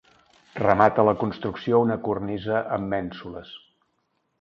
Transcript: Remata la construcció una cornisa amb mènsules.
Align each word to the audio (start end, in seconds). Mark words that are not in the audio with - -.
Remata 0.59 1.05
la 1.09 1.13
construcció 1.25 1.83
una 1.89 1.99
cornisa 2.09 2.65
amb 2.79 2.93
mènsules. 2.97 3.57